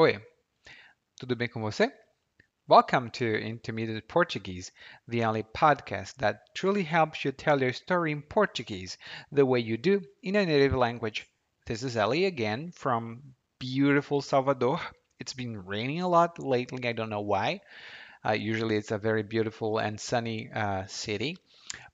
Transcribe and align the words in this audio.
Oi, 0.00 0.16
tudo 1.18 1.34
bem 1.34 1.48
com 1.48 1.60
você? 1.60 1.92
Welcome 2.68 3.10
to 3.10 3.24
Intermediate 3.24 4.06
Portuguese, 4.06 4.70
the 5.08 5.24
only 5.24 5.42
podcast 5.42 6.14
that 6.18 6.54
truly 6.54 6.84
helps 6.84 7.24
you 7.24 7.32
tell 7.32 7.60
your 7.60 7.72
story 7.72 8.12
in 8.12 8.22
Portuguese 8.22 8.96
the 9.32 9.44
way 9.44 9.58
you 9.58 9.76
do 9.76 10.00
in 10.22 10.36
a 10.36 10.46
native 10.46 10.76
language. 10.76 11.26
This 11.66 11.82
is 11.82 11.96
Ellie 11.96 12.26
again 12.26 12.70
from 12.70 13.34
beautiful 13.58 14.22
Salvador. 14.22 14.78
It's 15.18 15.34
been 15.34 15.66
raining 15.66 16.00
a 16.00 16.08
lot 16.08 16.38
lately, 16.38 16.88
I 16.88 16.92
don't 16.92 17.10
know 17.10 17.22
why. 17.22 17.62
Uh, 18.24 18.34
usually 18.34 18.76
it's 18.76 18.92
a 18.92 18.98
very 18.98 19.24
beautiful 19.24 19.78
and 19.78 19.98
sunny 19.98 20.48
uh, 20.54 20.86
city. 20.86 21.38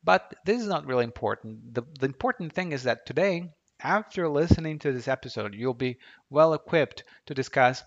But 0.03 0.31
this 0.45 0.61
is 0.61 0.69
not 0.69 0.85
really 0.85 1.05
important. 1.05 1.73
The, 1.73 1.85
the 1.99 2.05
important 2.05 2.53
thing 2.53 2.73
is 2.73 2.83
that 2.83 3.07
today, 3.07 3.55
after 3.81 4.29
listening 4.29 4.79
to 4.81 4.93
this 4.93 5.09
episode, 5.09 5.55
you'll 5.55 5.73
be 5.73 5.97
well 6.29 6.53
equipped 6.53 7.05
to 7.25 7.33
discuss 7.33 7.83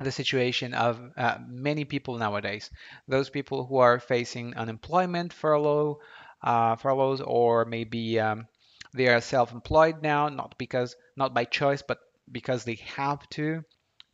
the 0.00 0.12
situation 0.12 0.74
of 0.74 1.00
uh, 1.16 1.38
many 1.46 1.84
people 1.84 2.18
nowadays. 2.18 2.70
Those 3.06 3.30
people 3.30 3.64
who 3.66 3.76
are 3.78 4.00
facing 4.00 4.56
unemployment, 4.56 5.32
furlough, 5.32 6.00
uh, 6.42 6.74
furloughs, 6.76 7.20
or 7.20 7.64
maybe 7.64 8.18
um, 8.20 8.46
they 8.92 9.08
are 9.08 9.20
self-employed 9.20 10.02
now, 10.02 10.28
not 10.28 10.56
because 10.58 10.94
not 11.16 11.34
by 11.34 11.44
choice, 11.44 11.82
but 11.82 11.98
because 12.30 12.62
they 12.64 12.76
have 12.96 13.28
to. 13.30 13.64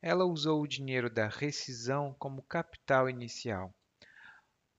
Ela 0.02 0.26
usou 0.26 0.62
o 0.62 0.68
dinheiro 0.68 1.10
da 1.10 1.30
rescisão 1.30 2.14
como 2.20 2.44
capital 2.44 3.10
inicial. 3.10 3.74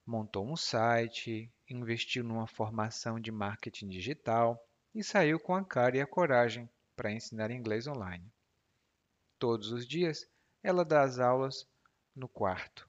Montou 0.05 0.47
um 0.47 0.55
site, 0.55 1.51
investiu 1.67 2.23
numa 2.23 2.47
formação 2.47 3.19
de 3.19 3.33
marketing 3.33 3.89
digital 3.89 4.63
e 4.95 5.03
saiu 5.03 5.41
com 5.41 5.55
a 5.55 5.65
cara 5.65 5.97
e 5.97 6.03
a 6.03 6.07
coragem 6.07 6.69
para 6.95 7.11
ensinar 7.11 7.51
inglês 7.51 7.87
online. 7.87 8.31
Todos 9.39 9.73
os 9.73 9.89
dias, 9.89 10.29
ela 10.63 10.85
dá 10.85 11.01
as 11.05 11.19
aulas 11.19 11.67
no 12.15 12.29
quarto. 12.29 12.87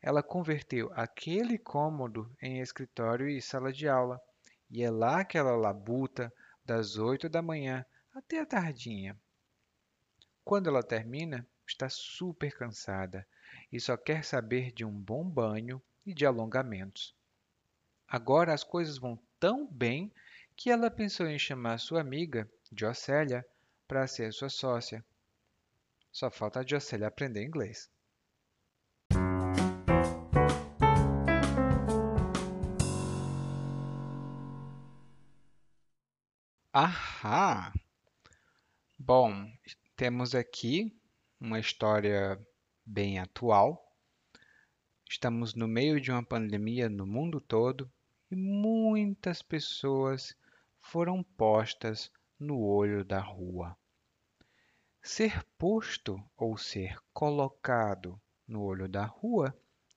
Ela 0.00 0.22
converteu 0.22 0.90
aquele 0.94 1.58
cômodo 1.58 2.34
em 2.40 2.62
escritório 2.62 3.28
e 3.28 3.42
sala 3.42 3.70
de 3.70 3.86
aula 3.86 4.18
e 4.72 4.82
é 4.82 4.90
lá 4.90 5.22
que 5.22 5.36
ela 5.36 5.54
labuta 5.54 6.32
das 6.64 6.96
oito 6.96 7.28
da 7.28 7.42
manhã 7.42 7.84
até 8.14 8.40
a 8.40 8.46
tardinha. 8.46 9.14
Quando 10.42 10.68
ela 10.68 10.82
termina, 10.82 11.46
está 11.68 11.90
super 11.90 12.56
cansada 12.56 13.26
e 13.70 13.78
só 13.78 13.96
quer 13.98 14.24
saber 14.24 14.72
de 14.72 14.84
um 14.84 14.90
bom 14.90 15.28
banho 15.28 15.80
e 16.06 16.14
de 16.14 16.24
alongamentos. 16.24 17.14
Agora 18.08 18.54
as 18.54 18.64
coisas 18.64 18.96
vão 18.96 19.18
tão 19.38 19.66
bem 19.66 20.10
que 20.56 20.70
ela 20.70 20.90
pensou 20.90 21.26
em 21.26 21.38
chamar 21.38 21.78
sua 21.78 22.00
amiga, 22.00 22.50
Jocélia, 22.74 23.46
para 23.86 24.06
ser 24.06 24.32
sua 24.32 24.48
sócia. 24.48 25.04
Só 26.10 26.30
falta 26.30 26.60
a 26.60 26.66
Jocélia 26.66 27.08
aprender 27.08 27.44
inglês. 27.44 27.90
Ahá! 36.74 37.70
Bom, 38.98 39.46
temos 39.94 40.34
aqui 40.34 40.98
uma 41.38 41.60
história 41.60 42.40
bem 42.82 43.18
atual. 43.18 43.94
Estamos 45.06 45.54
no 45.54 45.68
meio 45.68 46.00
de 46.00 46.10
uma 46.10 46.24
pandemia 46.24 46.88
no 46.88 47.06
mundo 47.06 47.42
todo 47.42 47.92
e 48.30 48.34
muitas 48.34 49.42
pessoas 49.42 50.34
foram 50.80 51.22
postas 51.22 52.10
no 52.40 52.58
olho 52.58 53.04
da 53.04 53.20
rua. 53.20 53.76
Ser 55.02 55.44
posto 55.58 56.18
ou 56.38 56.56
ser 56.56 56.96
colocado 57.12 58.18
no 58.48 58.62
olho 58.62 58.88
da 58.88 59.04
rua 59.04 59.54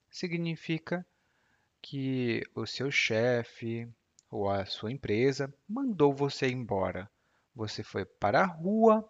significa 0.09 1.07
que 1.81 2.43
o 2.53 2.65
seu 2.65 2.91
chefe, 2.91 3.89
ou 4.35 4.49
a 4.49 4.65
sua 4.65 4.91
empresa 4.91 5.53
mandou 5.67 6.13
você 6.13 6.49
embora. 6.49 7.09
Você 7.55 7.81
foi 7.81 8.03
para 8.03 8.41
a 8.41 8.45
rua 8.45 9.07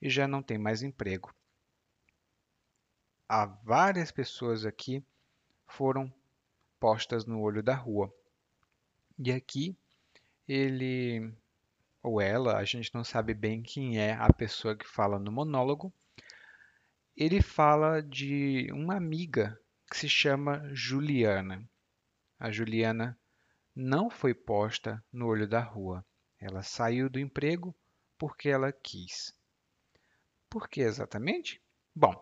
e 0.00 0.08
já 0.08 0.28
não 0.28 0.40
tem 0.40 0.56
mais 0.56 0.84
emprego. 0.84 1.34
Há 3.28 3.44
várias 3.44 4.12
pessoas 4.12 4.64
aqui 4.64 5.04
foram 5.66 6.12
postas 6.78 7.26
no 7.26 7.40
olho 7.40 7.60
da 7.60 7.74
rua. 7.74 8.14
E 9.18 9.32
aqui 9.32 9.76
ele 10.46 11.28
ou 12.00 12.20
ela, 12.20 12.56
a 12.56 12.64
gente 12.64 12.94
não 12.94 13.02
sabe 13.02 13.34
bem 13.34 13.60
quem 13.60 13.98
é 13.98 14.12
a 14.12 14.32
pessoa 14.32 14.76
que 14.76 14.86
fala 14.86 15.18
no 15.18 15.32
monólogo. 15.32 15.92
Ele 17.16 17.42
fala 17.42 18.00
de 18.00 18.68
uma 18.72 18.94
amiga 18.94 19.60
que 19.90 19.96
se 19.98 20.08
chama 20.08 20.70
Juliana. 20.72 21.68
A 22.38 22.52
Juliana 22.52 23.18
não 23.80 24.10
foi 24.10 24.34
posta 24.34 25.00
no 25.12 25.28
olho 25.28 25.46
da 25.46 25.60
rua. 25.60 26.04
Ela 26.40 26.64
saiu 26.64 27.08
do 27.08 27.20
emprego 27.20 27.72
porque 28.18 28.48
ela 28.48 28.72
quis. 28.72 29.32
Por 30.50 30.68
que 30.68 30.80
exatamente? 30.80 31.62
Bom, 31.94 32.12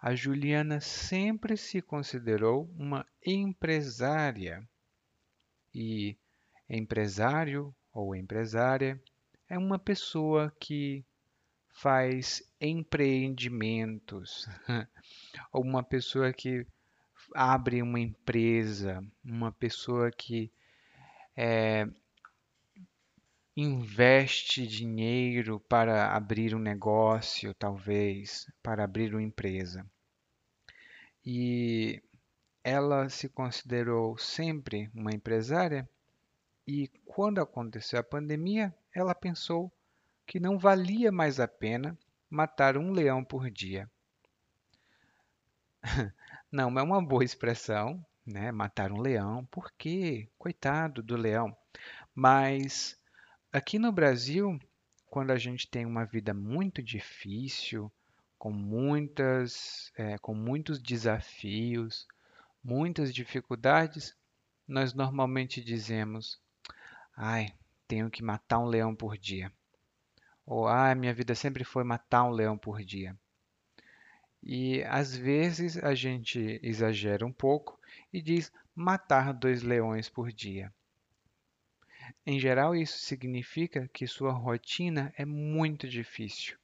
a 0.00 0.16
Juliana 0.16 0.80
sempre 0.80 1.56
se 1.56 1.80
considerou 1.80 2.68
uma 2.76 3.06
empresária. 3.24 4.68
E 5.72 6.18
empresário 6.68 7.72
ou 7.92 8.16
empresária 8.16 9.00
é 9.48 9.56
uma 9.56 9.78
pessoa 9.78 10.52
que 10.58 11.06
faz 11.68 12.42
empreendimentos, 12.60 14.48
ou 15.52 15.62
uma 15.62 15.84
pessoa 15.84 16.32
que 16.32 16.66
abre 17.32 17.80
uma 17.80 18.00
empresa, 18.00 19.00
uma 19.24 19.52
pessoa 19.52 20.10
que 20.10 20.52
é, 21.36 21.86
investe 23.56 24.66
dinheiro 24.66 25.60
para 25.60 26.14
abrir 26.14 26.54
um 26.54 26.58
negócio, 26.58 27.54
talvez, 27.54 28.46
para 28.62 28.84
abrir 28.84 29.12
uma 29.12 29.22
empresa. 29.22 29.86
E 31.24 32.02
ela 32.64 33.08
se 33.08 33.28
considerou 33.28 34.16
sempre 34.18 34.90
uma 34.94 35.12
empresária 35.12 35.88
e 36.66 36.88
quando 37.04 37.40
aconteceu 37.40 37.98
a 37.98 38.04
pandemia, 38.04 38.74
ela 38.94 39.14
pensou 39.14 39.72
que 40.26 40.38
não 40.38 40.58
valia 40.58 41.10
mais 41.10 41.40
a 41.40 41.48
pena 41.48 41.98
matar 42.28 42.76
um 42.76 42.92
leão 42.92 43.24
por 43.24 43.50
dia. 43.50 43.90
Não 46.52 46.78
é 46.78 46.82
uma 46.82 47.04
boa 47.04 47.24
expressão, 47.24 48.04
né? 48.30 48.52
Matar 48.52 48.92
um 48.92 49.00
leão, 49.00 49.44
por 49.46 49.70
quê? 49.76 50.28
Coitado 50.38 51.02
do 51.02 51.16
leão. 51.16 51.56
Mas 52.14 52.98
aqui 53.52 53.78
no 53.78 53.92
Brasil 53.92 54.58
quando 55.10 55.32
a 55.32 55.36
gente 55.36 55.68
tem 55.68 55.84
uma 55.84 56.04
vida 56.04 56.32
muito 56.32 56.80
difícil, 56.80 57.92
com 58.38 58.52
muitas, 58.52 59.92
é, 59.96 60.16
com 60.18 60.32
muitos 60.32 60.80
desafios, 60.80 62.06
muitas 62.62 63.12
dificuldades, 63.12 64.16
nós 64.66 64.94
normalmente 64.94 65.60
dizemos: 65.60 66.40
ai, 67.16 67.52
tenho 67.88 68.08
que 68.08 68.22
matar 68.22 68.60
um 68.60 68.66
leão 68.66 68.94
por 68.94 69.18
dia. 69.18 69.52
Ou, 70.46 70.68
ai, 70.68 70.94
minha 70.94 71.12
vida 71.12 71.34
sempre 71.34 71.64
foi 71.64 71.82
matar 71.82 72.22
um 72.22 72.30
leão 72.30 72.56
por 72.56 72.82
dia. 72.82 73.18
E 74.42 74.82
às 74.84 75.14
vezes 75.14 75.76
a 75.76 75.94
gente 75.94 76.60
exagera 76.62 77.26
um 77.26 77.32
pouco 77.32 77.78
e 78.12 78.20
diz 78.20 78.52
matar 78.74 79.32
dois 79.32 79.62
leões 79.62 80.08
por 80.08 80.32
dia. 80.32 80.72
Em 82.26 82.38
geral, 82.38 82.74
isso 82.74 82.98
significa 82.98 83.88
que 83.92 84.06
sua 84.06 84.32
rotina 84.32 85.12
é 85.16 85.24
muito 85.24 85.88
difícil, 85.88 86.58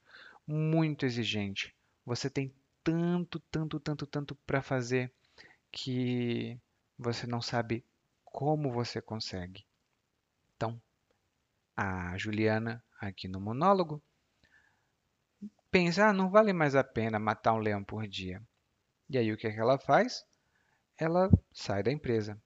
muito 0.45 1.05
exigente. 1.05 1.75
Você 2.05 2.29
tem 2.29 2.53
tanto, 2.83 3.39
tanto, 3.51 3.79
tanto, 3.79 4.05
tanto 4.05 4.35
para 4.35 4.61
fazer 4.61 5.11
que 5.71 6.57
você 6.97 7.27
não 7.27 7.41
sabe 7.41 7.83
como 8.23 8.71
você 8.71 9.01
consegue. 9.01 9.65
Então, 10.55 10.81
a 11.75 12.17
Juliana, 12.17 12.83
aqui 12.99 13.27
no 13.27 13.39
monólogo, 13.39 14.01
pensa, 15.69 16.07
ah, 16.07 16.13
não 16.13 16.29
vale 16.29 16.53
mais 16.53 16.75
a 16.75 16.83
pena 16.83 17.19
matar 17.19 17.53
um 17.53 17.59
leão 17.59 17.83
por 17.83 18.07
dia. 18.07 18.41
E 19.09 19.17
aí 19.17 19.31
o 19.31 19.37
que, 19.37 19.47
é 19.47 19.51
que 19.51 19.59
ela 19.59 19.77
faz? 19.77 20.25
Ela 20.97 21.29
sai 21.53 21.83
da 21.83 21.91
empresa. 21.91 22.41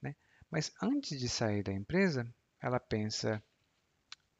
Né? 0.00 0.14
Mas 0.50 0.72
antes 0.82 1.18
de 1.18 1.28
sair 1.28 1.62
da 1.62 1.72
empresa, 1.72 2.26
ela 2.60 2.80
pensa, 2.80 3.42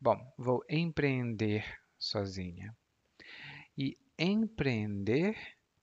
bom, 0.01 0.19
vou 0.37 0.65
empreender 0.69 1.65
sozinha. 1.99 2.77
E 3.77 3.97
empreender 4.19 5.37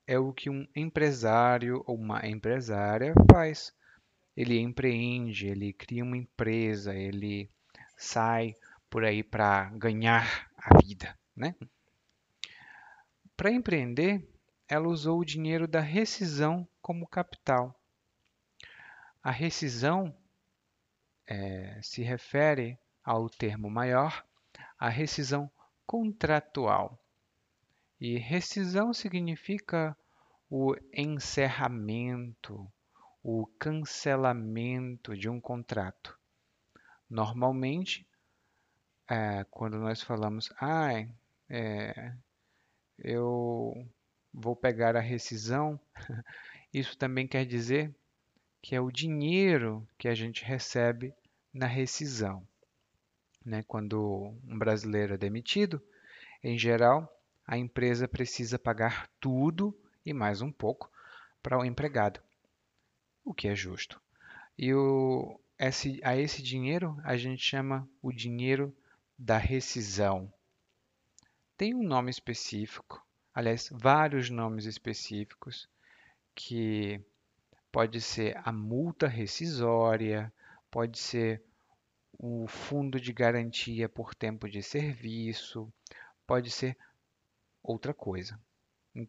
é 0.06 0.18
o 0.18 0.34
que 0.34 0.50
um 0.50 0.68
empresário 0.76 1.84
ou 1.86 1.96
uma 1.96 2.26
empresária 2.28 3.14
faz. 3.32 3.74
Ele 4.36 4.60
empreende, 4.60 5.48
ele 5.48 5.74
cria 5.74 6.04
uma 6.04 6.18
empresa, 6.18 6.96
ele 6.96 7.50
sai 7.98 8.56
por 8.90 9.04
aí 9.04 9.24
para 9.24 9.70
ganhar 9.72 10.50
a 10.58 10.78
vida, 10.80 11.18
né? 11.36 11.56
Para 13.36 13.52
empreender, 13.52 14.28
ela 14.70 14.88
usou 14.88 15.20
o 15.20 15.26
dinheiro 15.26 15.68
da 15.68 15.80
rescisão 15.80 16.68
como 16.80 17.08
capital. 17.08 17.76
A 19.22 19.32
rescisão 19.32 20.16
é, 21.26 21.82
se 21.82 22.04
refere 22.04 22.78
ao 23.04 23.28
termo 23.28 23.68
maior, 23.68 24.24
a 24.78 24.88
rescisão 24.88 25.52
contratual. 25.88 27.04
E 28.00 28.18
rescisão 28.20 28.94
significa 28.94 29.98
o 30.48 30.76
encerramento, 30.94 32.72
o 33.24 33.48
cancelamento 33.58 35.18
de 35.18 35.28
um 35.28 35.42
contrato. 35.42 36.18
Normalmente, 37.10 38.08
é, 39.08 39.44
quando 39.46 39.80
nós 39.80 40.02
falamos, 40.02 40.54
ah, 40.62 40.92
é, 41.50 42.14
eu 43.00 43.90
vou 44.34 44.56
pegar 44.56 44.96
a 44.96 45.02
rescisão, 45.02 45.80
isso 46.74 46.98
também 46.98 47.28
quer 47.28 47.46
dizer 47.46 47.94
que 48.62 48.76
é 48.76 48.82
o 48.82 48.92
dinheiro 48.92 49.88
que 49.98 50.08
a 50.08 50.16
gente 50.16 50.44
recebe 50.44 51.14
na 51.54 51.66
rescisão. 51.66 52.46
Né? 53.46 53.64
Quando 53.64 54.34
um 54.48 54.58
brasileiro 54.58 55.14
é 55.14 55.18
demitido, 55.18 55.82
em 56.44 56.58
geral, 56.58 57.12
a 57.46 57.58
empresa 57.58 58.08
precisa 58.08 58.60
pagar 58.60 59.10
tudo 59.20 59.76
e 60.06 60.14
mais 60.14 60.42
um 60.42 60.52
pouco 60.52 60.92
para 61.42 61.58
o 61.58 61.66
empregado, 61.66 62.22
o 63.24 63.34
que 63.34 63.48
é 63.48 63.56
justo. 63.56 64.00
E 64.58 64.74
o, 64.74 65.40
esse, 65.58 66.00
a 66.04 66.18
esse 66.18 66.42
dinheiro 66.42 67.00
a 67.04 67.16
gente 67.16 67.42
chama 67.42 67.88
o 68.02 68.12
dinheiro 68.12 68.76
da 69.18 69.38
rescisão 69.38 70.32
tem 71.60 71.76
um 71.76 71.84
nome 71.84 72.10
específico, 72.10 73.06
aliás, 73.40 73.70
vários 73.72 74.30
nomes 74.30 74.66
específicos, 74.66 75.70
que 76.36 77.02
pode 77.72 78.02
ser 78.02 78.38
a 78.44 78.52
multa 78.52 79.08
rescisória, 79.08 80.32
pode 80.70 81.00
ser 81.00 81.42
o 82.18 82.48
fundo 82.48 83.00
de 83.00 83.14
garantia 83.14 83.88
por 83.88 84.14
tempo 84.14 84.50
de 84.50 84.62
serviço, 84.62 85.72
pode 86.28 86.52
ser 86.52 86.78
outra 87.64 87.94
coisa. 87.94 88.38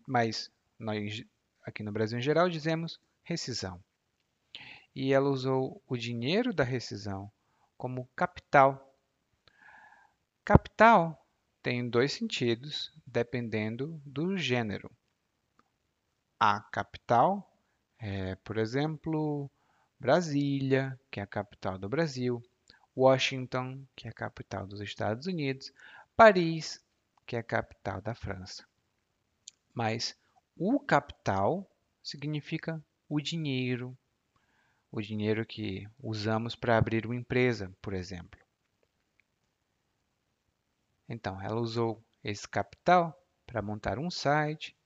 Mas 0.07 0.49
nós, 0.79 1.25
aqui 1.65 1.83
no 1.83 1.91
Brasil 1.91 2.17
em 2.17 2.23
geral, 2.23 2.49
dizemos 2.49 3.01
rescisão. 3.25 3.83
E 4.95 5.13
ela 5.13 5.29
usou 5.29 5.83
o 5.89 5.97
dinheiro 5.97 6.55
da 6.55 6.63
rescisão 6.63 7.33
como 7.77 8.09
capital. 8.15 8.95
Capital 10.45 11.21
tem 11.63 11.89
dois 11.89 12.13
sentidos, 12.13 12.93
dependendo 13.07 14.01
do 14.05 14.37
gênero. 14.37 14.91
A 16.39 16.61
capital 16.61 17.51
é, 18.01 18.35
por 18.37 18.57
exemplo, 18.57 19.51
Brasília, 19.99 20.99
que 21.11 21.21
é 21.21 21.23
a 21.23 21.27
capital 21.27 21.77
do 21.79 21.87
Brasil, 21.87 22.43
Washington, 22.97 23.85
que 23.95 24.09
é 24.09 24.11
a 24.11 24.15
capital 24.15 24.67
dos 24.67 24.81
Estados 24.81 25.27
Unidos, 25.27 25.71
Paris, 26.17 26.83
que 27.27 27.37
é 27.37 27.41
a 27.41 27.43
capital 27.43 28.01
da 28.01 28.15
França. 28.15 28.65
Mas 29.75 30.17
o 30.57 30.81
capital 30.81 31.71
significa 32.03 32.83
o 33.07 33.21
dinheiro, 33.21 33.97
o 34.91 35.03
dinheiro 35.03 35.45
que 35.45 35.87
usamos 36.03 36.57
para 36.57 36.79
abrir 36.79 37.05
uma 37.05 37.15
empresa, 37.15 37.71
por 37.83 37.93
exemplo. 37.93 38.40
Então, 41.11 41.43
ela 41.43 41.61
usou 41.61 42.01
esse 42.23 42.49
capital 42.49 43.21
para 43.45 43.61
montar 43.61 43.99
um 43.99 44.09
site 44.09 44.77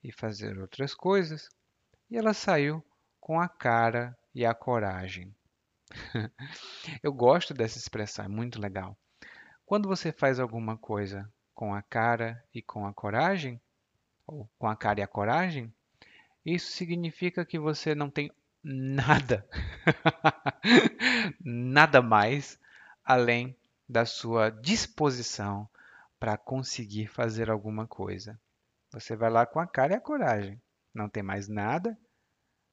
e 0.00 0.12
fazer 0.12 0.56
outras 0.56 0.94
coisas, 0.94 1.48
e 2.08 2.16
ela 2.16 2.32
saiu 2.32 2.84
com 3.20 3.40
a 3.40 3.48
cara 3.48 4.16
e 4.32 4.46
a 4.46 4.54
coragem. 4.54 5.34
Eu 7.02 7.12
gosto 7.12 7.52
dessa 7.52 7.78
expressão, 7.78 8.24
é 8.24 8.28
muito 8.28 8.60
legal. 8.60 8.96
Quando 9.66 9.88
você 9.88 10.12
faz 10.12 10.38
alguma 10.38 10.78
coisa 10.78 11.28
com 11.52 11.74
a 11.74 11.82
cara 11.82 12.40
e 12.54 12.62
com 12.62 12.86
a 12.86 12.94
coragem, 12.94 13.60
ou 14.24 14.48
com 14.56 14.68
a 14.68 14.76
cara 14.76 15.00
e 15.00 15.02
a 15.02 15.08
coragem, 15.08 15.74
isso 16.46 16.70
significa 16.70 17.44
que 17.44 17.58
você 17.58 17.92
não 17.92 18.08
tem 18.08 18.30
nada, 18.62 19.44
nada 21.44 22.00
mais 22.00 22.56
além 23.04 23.56
da 23.88 24.06
sua 24.06 24.48
disposição 24.48 25.68
para 26.22 26.38
conseguir 26.38 27.08
fazer 27.08 27.50
alguma 27.50 27.84
coisa. 27.84 28.40
Você 28.92 29.16
vai 29.16 29.28
lá 29.28 29.44
com 29.44 29.58
a 29.58 29.66
cara 29.66 29.94
e 29.94 29.96
a 29.96 30.00
coragem. 30.00 30.62
Não 30.94 31.08
tem 31.08 31.20
mais 31.20 31.48
nada 31.48 31.98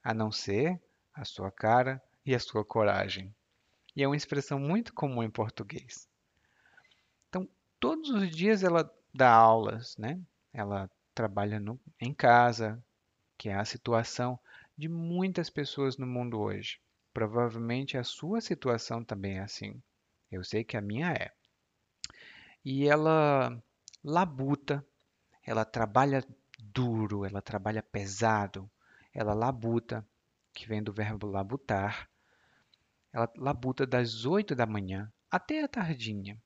a 0.04 0.14
não 0.14 0.32
ser 0.32 0.80
a 1.12 1.26
sua 1.26 1.50
cara 1.50 2.00
e 2.24 2.36
a 2.36 2.40
sua 2.40 2.64
coragem. 2.64 3.34
E 3.96 4.04
é 4.04 4.08
uma 4.08 4.16
expressão 4.16 4.60
muito 4.60 4.94
comum 4.94 5.24
em 5.24 5.32
português. 5.32 6.08
Então, 7.28 7.50
todos 7.80 8.12
os 8.12 8.30
dias 8.30 8.62
ela 8.62 8.88
dá 9.12 9.32
aulas, 9.32 9.98
né? 9.98 10.22
Ela 10.54 10.88
trabalha 11.16 11.60
no, 11.60 11.80
em 12.00 12.14
casa, 12.14 12.80
que 13.36 13.50
é 13.50 13.56
a 13.56 13.66
situação 13.66 14.40
de 14.78 14.88
muitas 14.88 15.50
pessoas 15.50 15.98
no 15.98 16.06
mundo 16.06 16.40
hoje. 16.40 16.80
Provavelmente 17.12 17.98
a 17.98 18.04
sua 18.04 18.42
situação 18.42 19.04
também 19.04 19.40
é 19.40 19.42
assim. 19.42 19.82
Eu 20.32 20.44
sei 20.44 20.64
que 20.64 20.78
a 20.78 20.82
minha 20.82 21.12
é 21.14 21.32
e 22.64 22.88
ela 22.88 23.62
labuta, 24.04 24.86
ela 25.46 25.66
trabalha 25.66 26.24
duro, 26.60 27.26
ela 27.26 27.42
trabalha 27.42 27.82
pesado, 27.82 28.70
ela 29.14 29.34
labuta, 29.34 30.06
que 30.54 30.68
vem 30.68 30.84
do 30.84 30.92
verbo 30.92 31.28
labutar. 31.28 32.10
Ela 33.12 33.32
labuta 33.38 33.86
das 33.88 34.26
8 34.26 34.56
da 34.56 34.66
manhã 34.66 35.12
até 35.32 35.64
a 35.64 35.68
tardinha. 35.68 36.38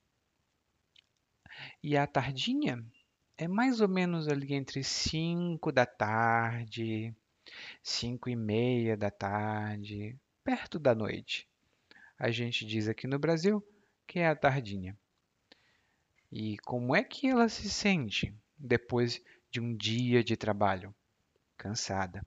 E 1.82 1.98
a 1.98 2.08
tardinha 2.08 2.84
é 3.38 3.48
mais 3.48 3.82
ou 3.82 3.88
menos 3.88 4.28
ali 4.28 4.54
entre 4.54 4.84
5 4.84 5.72
da 5.72 5.86
tarde, 5.86 7.14
5 7.82 8.30
e 8.30 8.36
meia 8.36 8.96
da 8.96 9.12
tarde, 9.12 10.18
perto 10.44 10.80
da 10.80 10.96
noite. 10.96 11.48
A 12.18 12.32
gente 12.32 12.66
diz 12.66 12.88
aqui 12.88 13.08
no 13.08 13.20
Brasil 13.20 13.66
que 14.08 14.20
é 14.20 14.28
a 14.28 14.36
tardinha. 14.36 14.98
E 16.36 16.58
como 16.66 16.96
é 16.96 17.04
que 17.04 17.28
ela 17.28 17.48
se 17.48 17.70
sente 17.70 18.36
depois 18.58 19.22
de 19.52 19.62
um 19.62 19.78
dia 19.78 20.24
de 20.24 20.36
trabalho? 20.36 20.92
Cansada. 21.56 22.26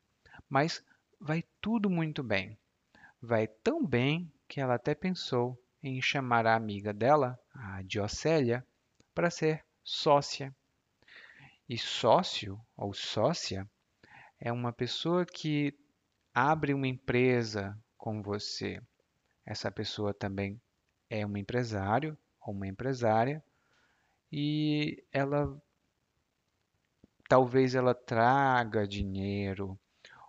Mas 0.49 0.81
vai 1.19 1.43
tudo 1.61 1.91
muito 1.91 2.23
bem. 2.23 2.57
Vai 3.21 3.49
tão 3.49 3.85
bem 3.85 4.33
que 4.47 4.61
ela 4.61 4.77
até 4.77 4.95
pensou 4.95 5.61
em 5.83 6.01
chamar 6.01 6.47
a 6.47 6.55
amiga 6.55 6.95
dela, 6.95 7.37
a 7.53 7.83
Diocélia, 7.83 8.65
para 9.13 9.29
ser 9.29 9.65
sócia. 9.83 10.55
E 11.69 11.77
sócio 11.77 12.65
ou 12.77 12.95
sócia 12.95 13.69
é 14.39 14.53
uma 14.53 14.73
pessoa 14.73 15.27
que 15.27 15.77
abre 16.33 16.73
uma 16.73 16.87
empresa 16.87 17.77
com 17.99 18.23
você. 18.23 18.81
Essa 19.45 19.69
pessoa 19.69 20.15
também 20.15 20.61
é 21.11 21.27
um 21.27 21.37
empresário 21.37 22.17
ou 22.41 22.55
uma 22.55 22.69
empresária 22.69 23.43
e 24.39 25.03
ela 25.11 25.59
talvez 27.27 27.75
ela 27.75 27.95
traga 27.95 28.87
dinheiro 28.87 29.81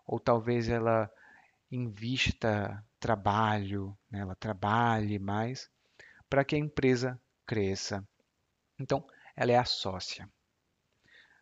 ou 0.06 0.18
talvez 0.18 0.70
ela 0.70 1.12
invista 1.70 2.82
trabalho, 3.02 3.98
né? 4.10 4.20
ela 4.20 4.34
trabalhe 4.34 5.20
mais 5.20 5.70
para 6.30 6.46
que 6.46 6.56
a 6.56 6.58
empresa 6.58 7.20
cresça. 7.46 8.02
Então, 8.80 9.06
ela 9.36 9.52
é 9.52 9.58
a 9.58 9.66
sócia. 9.66 10.30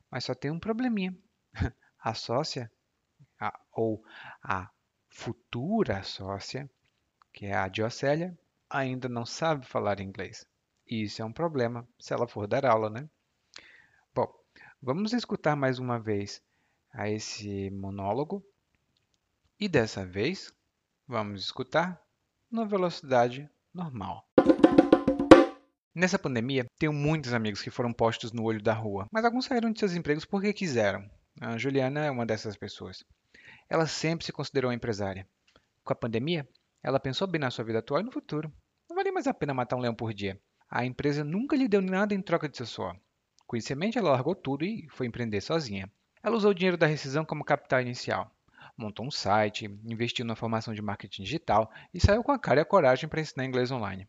Mas 0.09 0.23
só 0.23 0.33
tem 0.33 0.49
um 0.49 0.59
probleminha. 0.59 1.15
A 1.99 2.13
sócia, 2.13 2.71
a, 3.39 3.59
ou 3.71 4.05
a 4.43 4.69
futura 5.09 6.03
sócia, 6.03 6.69
que 7.33 7.47
é 7.47 7.55
a 7.55 7.67
Diocélia, 7.67 8.37
ainda 8.69 9.09
não 9.09 9.25
sabe 9.25 9.65
falar 9.65 9.99
inglês. 9.99 10.45
E 10.87 11.03
isso 11.03 11.21
é 11.21 11.25
um 11.25 11.31
problema 11.31 11.87
se 11.99 12.13
ela 12.13 12.27
for 12.27 12.47
dar 12.47 12.65
aula, 12.65 12.89
né? 12.89 13.09
Bom, 14.13 14.31
vamos 14.81 15.13
escutar 15.13 15.55
mais 15.55 15.79
uma 15.79 15.99
vez 15.99 16.41
a 16.93 17.09
esse 17.09 17.69
monólogo. 17.71 18.45
E 19.59 19.67
dessa 19.67 20.05
vez, 20.05 20.53
vamos 21.07 21.41
escutar 21.41 22.01
na 22.51 22.65
velocidade 22.65 23.49
normal. 23.73 24.27
Nessa 25.93 26.19
pandemia, 26.19 26.65
tenho 26.77 26.91
muitos 26.91 27.33
amigos 27.33 27.61
que 27.61 27.71
foram 27.71 27.93
postos 27.93 28.31
no 28.31 28.43
olho 28.43 28.61
da 28.61 28.73
rua, 28.73 29.07
mas 29.11 29.23
alguns 29.23 29.45
saíram 29.45 29.71
de 29.71 29.79
seus 29.79 29.93
empregos 29.93 30.25
porque 30.25 30.51
quiseram. 30.53 31.09
A 31.39 31.57
Juliana 31.57 32.05
é 32.05 32.11
uma 32.11 32.25
dessas 32.25 32.55
pessoas. 32.55 33.03
Ela 33.69 33.87
sempre 33.87 34.25
se 34.25 34.31
considerou 34.31 34.71
empresária. 34.71 35.27
Com 35.83 35.93
a 35.93 35.95
pandemia, 35.95 36.47
ela 36.83 36.99
pensou 36.99 37.27
bem 37.27 37.39
na 37.39 37.49
sua 37.49 37.65
vida 37.65 37.79
atual 37.79 38.01
e 38.01 38.03
no 38.03 38.11
futuro. 38.11 38.51
Não 38.89 38.95
valia 38.95 39.11
mais 39.11 39.25
a 39.25 39.33
pena 39.33 39.53
matar 39.53 39.75
um 39.75 39.79
leão 39.79 39.95
por 39.95 40.13
dia. 40.13 40.39
A 40.75 40.83
empresa 40.83 41.23
nunca 41.23 41.55
lhe 41.55 41.69
deu 41.69 41.81
nada 41.81 42.13
em 42.13 42.21
troca 42.21 42.49
de 42.49 42.57
seu 42.57 42.65
suor. 42.65 42.97
Com 43.47 43.55
isso 43.55 43.71
em 43.71 43.77
mente, 43.77 43.97
ela 43.97 44.11
largou 44.11 44.35
tudo 44.35 44.65
e 44.65 44.89
foi 44.89 45.07
empreender 45.07 45.39
sozinha. 45.39 45.89
Ela 46.21 46.35
usou 46.35 46.51
o 46.51 46.53
dinheiro 46.53 46.75
da 46.75 46.85
rescisão 46.85 47.23
como 47.23 47.45
capital 47.45 47.79
inicial. 47.79 48.29
Montou 48.75 49.05
um 49.05 49.09
site, 49.09 49.67
investiu 49.85 50.25
na 50.25 50.35
formação 50.35 50.73
de 50.73 50.81
marketing 50.81 51.23
digital 51.23 51.71
e 51.93 52.01
saiu 52.01 52.21
com 52.21 52.33
a 52.33 52.37
cara 52.37 52.59
e 52.59 52.61
a 52.61 52.65
coragem 52.65 53.07
para 53.07 53.21
ensinar 53.21 53.45
inglês 53.45 53.71
online. 53.71 54.05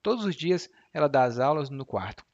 Todos 0.00 0.24
os 0.24 0.36
dias 0.36 0.70
ela 0.94 1.08
dá 1.08 1.24
as 1.24 1.40
aulas 1.40 1.70
no 1.70 1.84
quarto. 1.84 2.24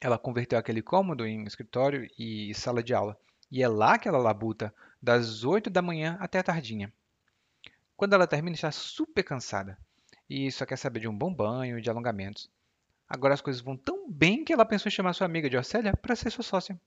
Ela 0.00 0.16
converteu 0.16 0.58
aquele 0.58 0.80
cômodo 0.80 1.26
em 1.26 1.44
escritório 1.44 2.08
e 2.18 2.54
sala 2.54 2.82
de 2.82 2.94
aula. 2.94 3.14
E 3.50 3.62
é 3.62 3.68
lá 3.68 3.98
que 3.98 4.08
ela 4.08 4.16
labuta, 4.16 4.74
das 5.02 5.44
8 5.44 5.68
da 5.68 5.82
manhã 5.82 6.16
até 6.18 6.38
a 6.38 6.42
tardinha. 6.42 6.90
Quando 7.94 8.14
ela 8.14 8.26
termina, 8.26 8.54
está 8.54 8.72
super 8.72 9.22
cansada. 9.22 9.76
E 10.30 10.50
só 10.50 10.64
quer 10.64 10.78
saber 10.78 11.00
de 11.00 11.08
um 11.08 11.14
bom 11.14 11.30
banho 11.30 11.78
e 11.78 11.82
de 11.82 11.90
alongamentos. 11.90 12.50
Agora 13.12 13.34
as 13.34 13.42
coisas 13.42 13.60
vão 13.60 13.76
tão 13.76 14.10
bem 14.10 14.42
que 14.42 14.54
ela 14.54 14.64
pensou 14.64 14.88
em 14.88 14.90
chamar 14.90 15.12
sua 15.12 15.26
amiga 15.26 15.50
de 15.50 15.58
Orcélia 15.58 15.94
para 15.94 16.16
ser 16.16 16.30
sua 16.30 16.42
sócia. 16.42 16.80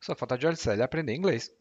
Só 0.00 0.12
falta 0.12 0.36
de 0.36 0.44
Orcélia 0.44 0.84
aprender 0.84 1.14
inglês. 1.14 1.52